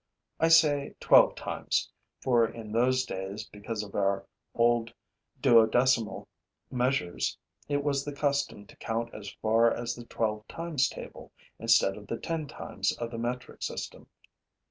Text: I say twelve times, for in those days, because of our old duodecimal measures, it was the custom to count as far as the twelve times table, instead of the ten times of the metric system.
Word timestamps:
I 0.39 0.47
say 0.47 0.95
twelve 0.99 1.35
times, 1.35 1.91
for 2.21 2.47
in 2.47 2.71
those 2.71 3.05
days, 3.05 3.45
because 3.45 3.83
of 3.83 3.93
our 3.93 4.25
old 4.55 4.91
duodecimal 5.39 6.25
measures, 6.71 7.37
it 7.69 7.83
was 7.83 8.03
the 8.03 8.11
custom 8.11 8.65
to 8.65 8.75
count 8.77 9.13
as 9.13 9.29
far 9.43 9.71
as 9.71 9.93
the 9.93 10.05
twelve 10.05 10.47
times 10.47 10.89
table, 10.89 11.31
instead 11.59 11.97
of 11.97 12.07
the 12.07 12.17
ten 12.17 12.47
times 12.47 12.93
of 12.97 13.11
the 13.11 13.19
metric 13.19 13.61
system. 13.61 14.07